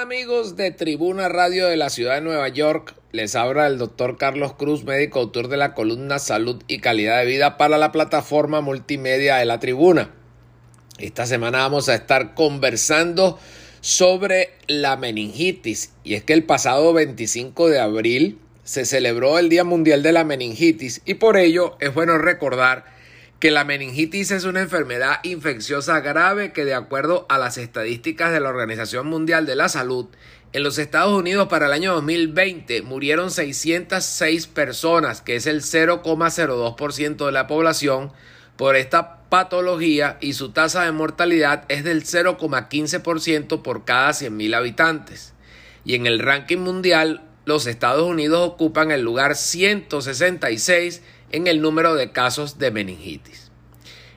amigos 0.00 0.54
de 0.54 0.70
Tribuna 0.70 1.28
Radio 1.28 1.66
de 1.66 1.76
la 1.76 1.90
Ciudad 1.90 2.14
de 2.14 2.20
Nueva 2.20 2.46
York, 2.46 2.94
les 3.10 3.34
habla 3.34 3.66
el 3.66 3.78
doctor 3.78 4.16
Carlos 4.16 4.52
Cruz, 4.52 4.84
médico 4.84 5.18
autor 5.18 5.48
de 5.48 5.56
la 5.56 5.74
columna 5.74 6.20
Salud 6.20 6.62
y 6.68 6.78
Calidad 6.78 7.18
de 7.18 7.26
Vida 7.26 7.56
para 7.56 7.78
la 7.78 7.90
plataforma 7.90 8.60
multimedia 8.60 9.38
de 9.38 9.44
la 9.44 9.58
Tribuna. 9.58 10.14
Esta 10.98 11.26
semana 11.26 11.58
vamos 11.58 11.88
a 11.88 11.96
estar 11.96 12.34
conversando 12.34 13.40
sobre 13.80 14.50
la 14.68 14.96
meningitis 14.96 15.92
y 16.04 16.14
es 16.14 16.22
que 16.22 16.32
el 16.32 16.44
pasado 16.44 16.92
25 16.92 17.68
de 17.68 17.80
abril 17.80 18.38
se 18.62 18.84
celebró 18.84 19.36
el 19.40 19.48
Día 19.48 19.64
Mundial 19.64 20.04
de 20.04 20.12
la 20.12 20.22
Meningitis 20.22 21.02
y 21.06 21.14
por 21.14 21.36
ello 21.36 21.76
es 21.80 21.92
bueno 21.92 22.18
recordar 22.18 22.84
que 23.40 23.50
la 23.52 23.64
meningitis 23.64 24.32
es 24.32 24.44
una 24.44 24.62
enfermedad 24.62 25.20
infecciosa 25.22 26.00
grave 26.00 26.52
que 26.52 26.64
de 26.64 26.74
acuerdo 26.74 27.24
a 27.28 27.38
las 27.38 27.56
estadísticas 27.56 28.32
de 28.32 28.40
la 28.40 28.48
Organización 28.48 29.06
Mundial 29.06 29.46
de 29.46 29.54
la 29.54 29.68
Salud, 29.68 30.06
en 30.52 30.64
los 30.64 30.78
Estados 30.78 31.16
Unidos 31.16 31.48
para 31.48 31.66
el 31.66 31.72
año 31.72 31.92
2020 31.94 32.82
murieron 32.82 33.30
606 33.30 34.46
personas, 34.48 35.20
que 35.20 35.36
es 35.36 35.46
el 35.46 35.62
0,02% 35.62 37.26
de 37.26 37.32
la 37.32 37.46
población, 37.46 38.12
por 38.56 38.74
esta 38.74 39.20
patología 39.28 40.18
y 40.20 40.32
su 40.32 40.50
tasa 40.50 40.82
de 40.82 40.90
mortalidad 40.90 41.64
es 41.68 41.84
del 41.84 42.02
0,15% 42.02 43.62
por 43.62 43.84
cada 43.84 44.10
100.000 44.10 44.56
habitantes. 44.56 45.32
Y 45.84 45.94
en 45.94 46.06
el 46.06 46.18
ranking 46.18 46.58
mundial, 46.58 47.22
los 47.48 47.66
Estados 47.66 48.02
Unidos 48.02 48.46
ocupan 48.46 48.90
el 48.90 49.00
lugar 49.00 49.34
166 49.34 51.02
en 51.32 51.46
el 51.46 51.62
número 51.62 51.94
de 51.94 52.12
casos 52.12 52.58
de 52.58 52.70
meningitis. 52.70 53.50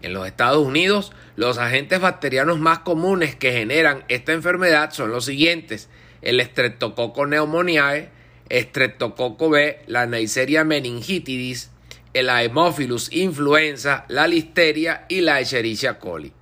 En 0.00 0.14
los 0.14 0.28
Estados 0.28 0.64
Unidos, 0.64 1.10
los 1.34 1.58
agentes 1.58 2.00
bacterianos 2.00 2.60
más 2.60 2.78
comunes 2.78 3.34
que 3.34 3.50
generan 3.50 4.04
esta 4.06 4.32
enfermedad 4.32 4.92
son 4.92 5.10
los 5.10 5.24
siguientes: 5.24 5.88
el 6.22 6.40
Streptococcus 6.40 7.26
pneumoniae, 7.26 8.10
Streptococcus 8.48 9.50
B, 9.50 9.80
la 9.88 10.06
Neisseria 10.06 10.62
meningitidis, 10.62 11.72
el 12.14 12.30
Haemophilus 12.30 13.12
influenza, 13.12 14.04
la 14.06 14.28
Listeria 14.28 15.04
y 15.08 15.22
la 15.22 15.40
Escherichia 15.40 15.98
coli 15.98 16.32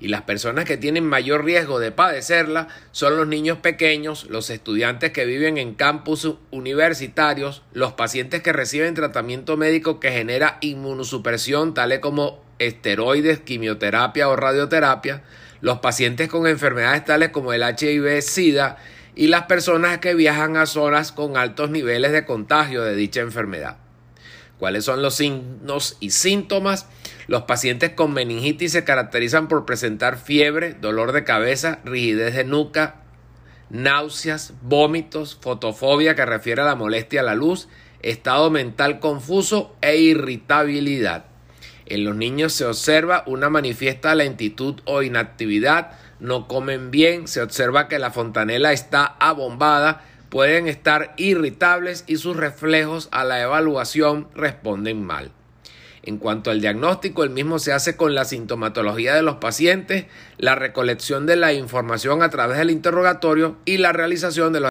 y 0.00 0.08
las 0.08 0.22
personas 0.22 0.64
que 0.64 0.78
tienen 0.78 1.06
mayor 1.06 1.44
riesgo 1.44 1.78
de 1.78 1.92
padecerla 1.92 2.68
son 2.90 3.16
los 3.16 3.28
niños 3.28 3.58
pequeños, 3.58 4.26
los 4.30 4.48
estudiantes 4.48 5.12
que 5.12 5.26
viven 5.26 5.58
en 5.58 5.74
campus 5.74 6.36
universitarios, 6.50 7.62
los 7.72 7.92
pacientes 7.92 8.42
que 8.42 8.54
reciben 8.54 8.94
tratamiento 8.94 9.58
médico 9.58 10.00
que 10.00 10.10
genera 10.10 10.56
inmunosupresión, 10.62 11.74
tales 11.74 11.98
como 11.98 12.42
esteroides, 12.58 13.40
quimioterapia 13.40 14.28
o 14.28 14.36
radioterapia, 14.36 15.22
los 15.60 15.80
pacientes 15.80 16.28
con 16.28 16.46
enfermedades 16.46 17.04
tales 17.04 17.28
como 17.28 17.52
el 17.52 17.62
HIV-Sida 17.62 18.78
y 19.14 19.26
las 19.26 19.44
personas 19.44 19.98
que 19.98 20.14
viajan 20.14 20.56
a 20.56 20.64
zonas 20.64 21.12
con 21.12 21.36
altos 21.36 21.68
niveles 21.70 22.12
de 22.12 22.24
contagio 22.24 22.82
de 22.82 22.94
dicha 22.94 23.20
enfermedad. 23.20 23.76
¿Cuáles 24.60 24.84
son 24.84 25.00
los 25.00 25.14
signos 25.14 25.96
y 26.00 26.10
síntomas? 26.10 26.86
Los 27.28 27.44
pacientes 27.44 27.92
con 27.92 28.12
meningitis 28.12 28.72
se 28.72 28.84
caracterizan 28.84 29.48
por 29.48 29.64
presentar 29.64 30.18
fiebre, 30.18 30.74
dolor 30.74 31.12
de 31.12 31.24
cabeza, 31.24 31.78
rigidez 31.82 32.34
de 32.34 32.44
nuca, 32.44 32.96
náuseas, 33.70 34.52
vómitos, 34.60 35.38
fotofobia 35.40 36.14
que 36.14 36.26
refiere 36.26 36.60
a 36.60 36.66
la 36.66 36.74
molestia 36.74 37.22
a 37.22 37.24
la 37.24 37.34
luz, 37.34 37.68
estado 38.02 38.50
mental 38.50 39.00
confuso 39.00 39.74
e 39.80 39.96
irritabilidad. 39.96 41.24
En 41.86 42.04
los 42.04 42.14
niños 42.14 42.52
se 42.52 42.66
observa 42.66 43.24
una 43.26 43.48
manifiesta 43.48 44.14
lentitud 44.14 44.82
o 44.84 45.00
inactividad, 45.02 45.92
no 46.18 46.48
comen 46.48 46.90
bien, 46.90 47.28
se 47.28 47.40
observa 47.40 47.88
que 47.88 47.98
la 47.98 48.10
fontanela 48.10 48.74
está 48.74 49.06
abombada, 49.06 50.04
pueden 50.30 50.68
estar 50.68 51.12
irritables 51.16 52.04
y 52.06 52.16
sus 52.16 52.36
reflejos 52.36 53.08
a 53.10 53.24
la 53.24 53.42
evaluación 53.42 54.28
responden 54.34 55.04
mal. 55.04 55.32
En 56.02 56.16
cuanto 56.16 56.50
al 56.50 56.62
diagnóstico, 56.62 57.24
el 57.24 57.30
mismo 57.30 57.58
se 57.58 57.72
hace 57.72 57.96
con 57.96 58.14
la 58.14 58.24
sintomatología 58.24 59.14
de 59.14 59.22
los 59.22 59.36
pacientes, 59.36 60.06
la 60.38 60.54
recolección 60.54 61.26
de 61.26 61.36
la 61.36 61.52
información 61.52 62.22
a 62.22 62.30
través 62.30 62.56
del 62.56 62.70
interrogatorio 62.70 63.56
y 63.66 63.76
la 63.76 63.92
realización 63.92 64.52
de 64.54 64.60
los 64.60 64.68